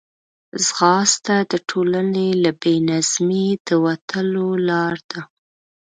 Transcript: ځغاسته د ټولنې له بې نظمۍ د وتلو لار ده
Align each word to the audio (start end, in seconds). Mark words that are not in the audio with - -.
ځغاسته 0.65 1.35
د 1.51 1.53
ټولنې 1.69 2.27
له 2.43 2.51
بې 2.61 2.75
نظمۍ 2.89 3.47
د 3.67 3.69
وتلو 3.85 4.49
لار 4.67 4.95
ده 5.09 5.21